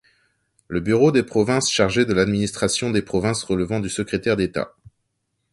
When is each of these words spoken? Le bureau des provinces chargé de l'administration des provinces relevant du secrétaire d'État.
Le 0.67 0.79
bureau 0.79 1.11
des 1.11 1.21
provinces 1.21 1.69
chargé 1.69 2.05
de 2.05 2.13
l'administration 2.13 2.89
des 2.89 3.03
provinces 3.03 3.43
relevant 3.43 3.79
du 3.79 3.89
secrétaire 3.91 4.35
d'État. 4.35 4.73